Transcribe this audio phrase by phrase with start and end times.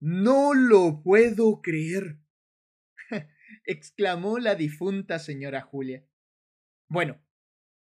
[0.00, 2.18] No lo puedo creer.
[3.64, 6.04] exclamó la difunta señora Julia.
[6.88, 7.20] Bueno,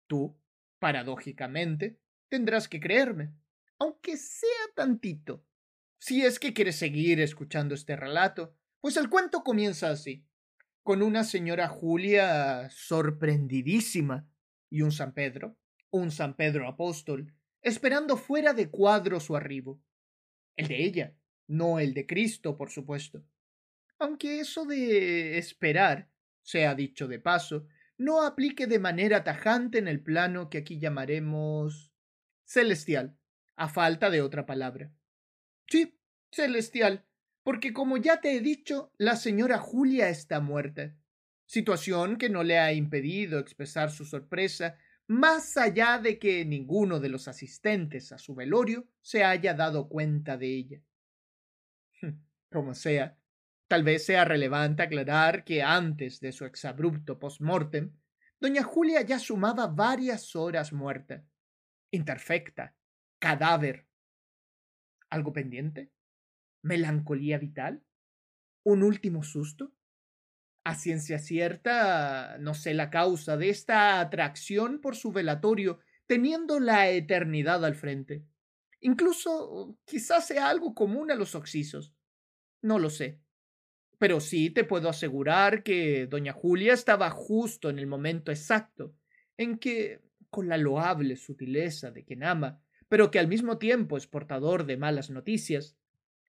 [0.07, 0.39] tú,
[0.79, 3.34] paradójicamente, tendrás que creerme,
[3.79, 5.46] aunque sea tantito.
[6.00, 10.25] Si es que quieres seguir escuchando este relato, pues el cuento comienza así,
[10.84, 14.28] con una señora Julia sorprendidísima
[14.70, 15.57] y un San Pedro,
[15.91, 19.80] un San Pedro apóstol, esperando fuera de cuadro su arribo.
[20.55, 21.16] El de ella,
[21.52, 23.23] no el de Cristo, por supuesto.
[24.00, 26.09] Aunque eso de esperar,
[26.42, 31.92] sea dicho de paso, no aplique de manera tajante en el plano que aquí llamaremos
[32.45, 33.17] celestial,
[33.56, 34.92] a falta de otra palabra.
[35.67, 36.00] Sí,
[36.31, 37.06] celestial,
[37.44, 40.95] porque como ya te he dicho, la señora Julia está muerta,
[41.45, 47.09] situación que no le ha impedido expresar su sorpresa más allá de que ninguno de
[47.09, 50.81] los asistentes a su velorio se haya dado cuenta de ella.
[52.52, 53.17] Como sea,
[53.67, 57.94] tal vez sea relevante aclarar que antes de su exabrupto post-mortem,
[58.39, 61.23] doña Julia ya sumaba varias horas muerta,
[61.92, 62.76] imperfecta,
[63.20, 63.88] cadáver.
[65.09, 65.92] ¿Algo pendiente?
[66.64, 67.84] ¿Melancolía vital?
[68.64, 69.73] ¿Un último susto?
[70.64, 76.89] A ciencia cierta, no sé la causa de esta atracción por su velatorio, teniendo la
[76.89, 78.26] eternidad al frente.
[78.82, 81.94] Incluso quizás sea algo común a los oxisos.
[82.62, 83.20] No lo sé.
[83.98, 88.96] Pero sí te puedo asegurar que doña Julia estaba justo en el momento exacto
[89.38, 94.08] en que, con la loable sutileza de quien ama, pero que al mismo tiempo es
[94.08, 95.78] portador de malas noticias,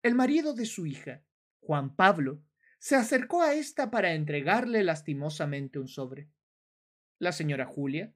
[0.03, 1.23] el marido de su hija,
[1.61, 2.43] Juan Pablo,
[2.79, 6.29] se acercó a ésta para entregarle lastimosamente un sobre.
[7.19, 8.13] La señora Julia,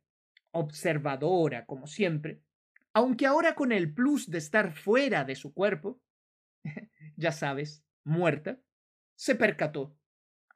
[0.50, 2.42] observadora como siempre,
[2.96, 6.00] aunque ahora con el plus de estar fuera de su cuerpo,
[7.16, 8.58] ya sabes, muerta,
[9.14, 9.98] se percató,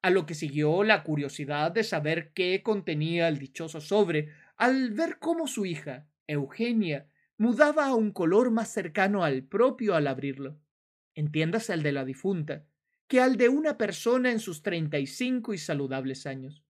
[0.00, 5.18] a lo que siguió la curiosidad de saber qué contenía el dichoso sobre, al ver
[5.18, 10.58] cómo su hija, Eugenia, mudaba a un color más cercano al propio al abrirlo.
[11.14, 12.64] Entiéndase el de la difunta,
[13.06, 16.64] que al de una persona en sus treinta y cinco y saludables años.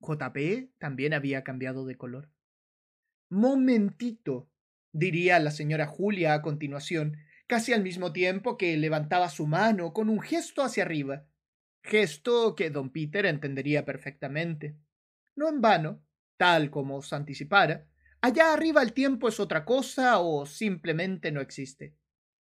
[0.00, 2.30] JP también había cambiado de color.
[3.28, 4.48] Momentito,
[4.98, 10.08] diría la señora Julia a continuación, casi al mismo tiempo que levantaba su mano con
[10.08, 11.26] un gesto hacia arriba,
[11.82, 14.76] gesto que don Peter entendería perfectamente.
[15.36, 16.04] No en vano,
[16.36, 17.88] tal como os anticipara,
[18.20, 21.94] allá arriba el tiempo es otra cosa o simplemente no existe.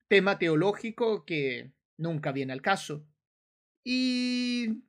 [0.07, 3.05] Tema teológico que nunca viene al caso.
[3.83, 4.83] Y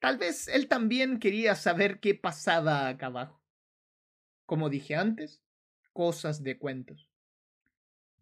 [0.00, 3.42] tal vez él también quería saber qué pasaba acá abajo.
[4.46, 5.42] Como dije antes,
[5.98, 7.10] cosas de cuentos.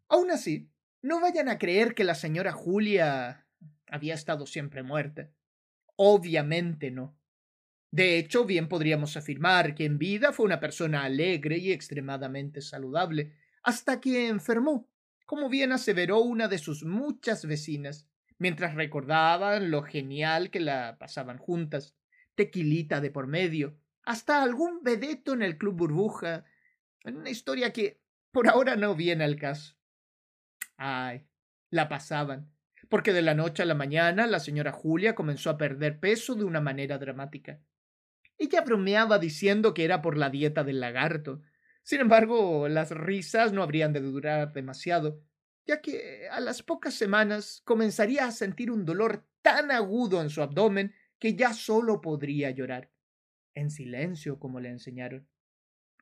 [0.09, 0.71] Aún así,
[1.03, 3.47] no vayan a creer que la señora Julia
[3.87, 5.31] había estado siempre muerta.
[5.95, 7.19] Obviamente no.
[7.91, 13.35] De hecho, bien podríamos afirmar que en vida fue una persona alegre y extremadamente saludable,
[13.63, 14.89] hasta que enfermó,
[15.27, 18.09] como bien aseveró una de sus muchas vecinas,
[18.39, 21.95] mientras recordaban lo genial que la pasaban juntas,
[22.37, 26.47] tequilita de por medio, hasta algún vedeto en el Club Burbuja,
[27.07, 28.01] en una historia que
[28.31, 29.77] por ahora no viene al caso.
[30.77, 31.27] Ay,
[31.71, 32.53] la pasaban,
[32.89, 36.45] porque de la noche a la mañana la señora Julia comenzó a perder peso de
[36.45, 37.61] una manera dramática.
[38.39, 41.41] Ella bromeaba diciendo que era por la dieta del lagarto.
[41.83, 45.23] Sin embargo, las risas no habrían de durar demasiado,
[45.67, 50.43] ya que a las pocas semanas comenzaría a sentir un dolor tan agudo en su
[50.43, 52.91] abdomen que ya solo podría llorar,
[53.55, 55.27] en silencio como le enseñaron.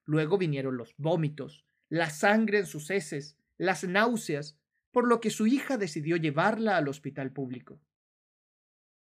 [0.04, 4.58] Luego vinieron los vómitos, la sangre en sus heces, las náuseas,
[4.90, 7.80] por lo que su hija decidió llevarla al hospital público.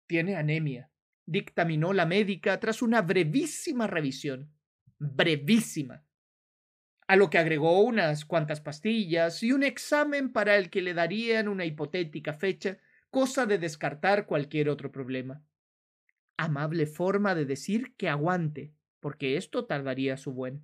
[0.07, 0.91] Tiene anemia,
[1.25, 4.51] dictaminó la médica tras una brevísima revisión.
[4.99, 6.05] Brevísima
[7.07, 11.47] a lo que agregó unas cuantas pastillas y un examen para el que le darían
[11.47, 12.77] una hipotética fecha,
[13.09, 15.43] cosa de descartar cualquier otro problema.
[16.37, 20.63] Amable forma de decir que aguante, porque esto tardaría su buen.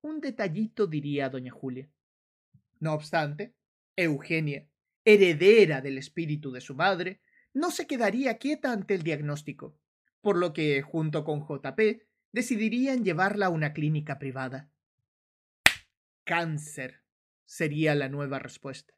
[0.00, 1.88] Un detallito diría doña Julia.
[2.80, 3.54] No obstante,
[3.96, 4.68] Eugenia,
[5.04, 7.20] heredera del espíritu de su madre,
[7.52, 9.76] no se quedaría quieta ante el diagnóstico,
[10.20, 11.80] por lo que, junto con JP,
[12.30, 14.70] decidirían llevarla a una clínica privada.
[16.24, 17.02] Cáncer
[17.44, 18.94] sería la nueva respuesta.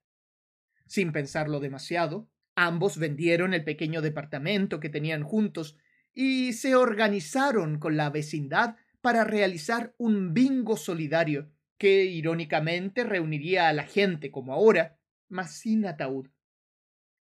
[0.87, 5.79] Sin pensarlo demasiado, ambos vendieron el pequeño departamento que tenían juntos
[6.13, 13.73] y se organizaron con la vecindad para realizar un bingo solidario que irónicamente reuniría a
[13.73, 14.99] la gente como ahora,
[15.29, 16.29] mas sin ataúd.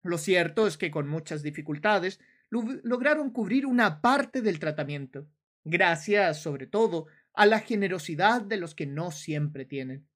[0.03, 5.27] Lo cierto es que con muchas dificultades lograron cubrir una parte del tratamiento,
[5.63, 10.07] gracias sobre todo a la generosidad de los que no siempre tienen.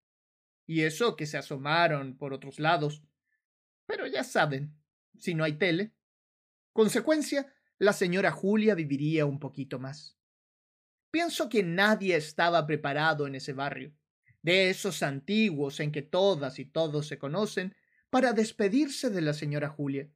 [0.67, 3.01] Y eso que se asomaron por otros lados.
[3.85, 4.75] Pero ya saben,
[5.17, 5.93] si no hay tele.
[6.73, 10.16] Consecuencia, la señora Julia viviría un poquito más.
[11.11, 13.93] Pienso que nadie estaba preparado en ese barrio,
[14.41, 17.75] de esos antiguos en que todas y todos se conocen,
[18.09, 20.09] para despedirse de la señora Julia.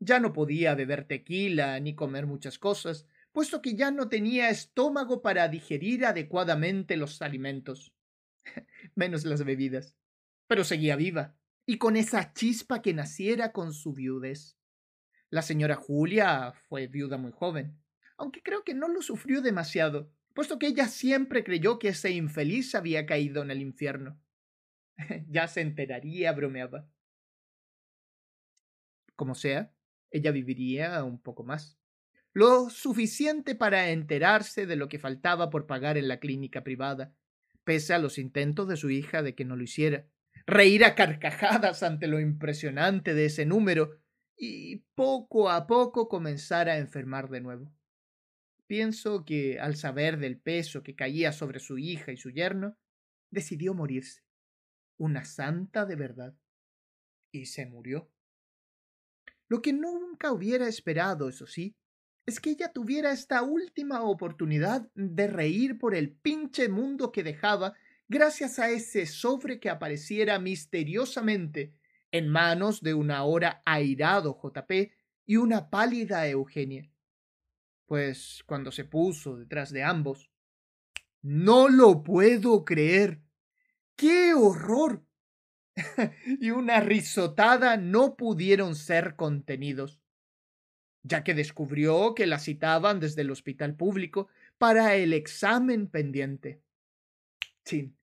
[0.00, 5.22] Ya no podía beber tequila ni comer muchas cosas, puesto que ya no tenía estómago
[5.22, 7.92] para digerir adecuadamente los alimentos,
[8.94, 9.94] menos las bebidas.
[10.46, 11.36] Pero seguía viva,
[11.66, 14.56] y con esa chispa que naciera con su viudez.
[15.30, 17.82] La señora Julia fue viuda muy joven,
[18.16, 22.74] aunque creo que no lo sufrió demasiado, puesto que ella siempre creyó que ese infeliz
[22.74, 24.20] había caído en el infierno.
[25.28, 26.88] ya se enteraría, bromeaba.
[29.16, 29.72] Como sea,
[30.10, 31.78] ella viviría un poco más
[32.34, 37.14] lo suficiente para enterarse de lo que faltaba por pagar en la clínica privada,
[37.62, 40.06] pese a los intentos de su hija de que no lo hiciera,
[40.44, 44.00] reír a carcajadas ante lo impresionante de ese número
[44.36, 47.72] y poco a poco comenzar a enfermar de nuevo.
[48.66, 52.76] Pienso que al saber del peso que caía sobre su hija y su yerno,
[53.30, 54.22] decidió morirse.
[54.96, 56.34] Una santa de verdad.
[57.32, 58.10] Y se murió.
[59.48, 61.76] Lo que nunca hubiera esperado, eso sí,
[62.26, 67.74] es que ella tuviera esta última oportunidad de reír por el pinche mundo que dejaba
[68.08, 71.74] gracias a ese sobre que apareciera misteriosamente
[72.10, 74.92] en manos de un ahora airado JP
[75.26, 76.90] y una pálida Eugenia.
[77.86, 80.30] Pues cuando se puso detrás de ambos.
[81.22, 83.20] No lo puedo creer.
[83.96, 85.04] ¡Qué horror!
[86.40, 90.00] y una risotada no pudieron ser contenidos
[91.04, 94.28] ya que descubrió que la citaban desde el hospital público
[94.58, 96.62] para el examen pendiente.
[97.64, 97.94] Sí,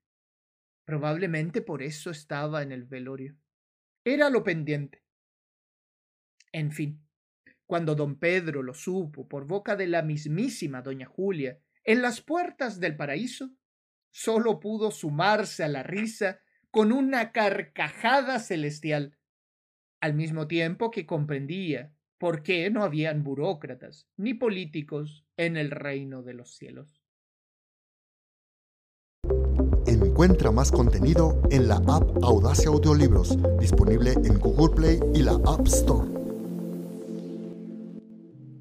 [0.86, 3.36] probablemente por eso estaba en el velorio.
[4.06, 5.04] Era lo pendiente.
[6.52, 7.02] En fin,
[7.72, 12.82] cuando don Pedro lo supo por boca de la mismísima doña Julia en las puertas
[12.82, 13.50] del paraíso,
[14.10, 19.18] solo pudo sumarse a la risa con una carcajada celestial,
[20.02, 26.24] al mismo tiempo que comprendía ¿Por qué no habían burócratas ni políticos en el reino
[26.24, 27.02] de los cielos?
[29.88, 35.66] Encuentra más contenido en la app Audacia Audiolibros, disponible en Google Play y la App
[35.68, 36.11] Store.